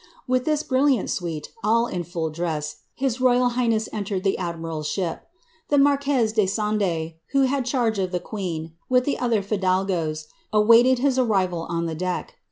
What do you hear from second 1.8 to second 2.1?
in